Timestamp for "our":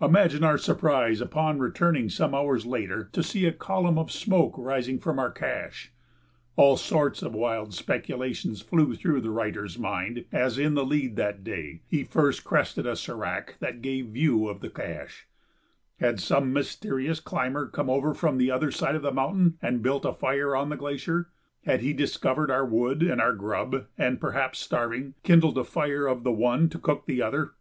0.42-0.58, 5.20-5.30, 22.50-22.66, 23.20-23.32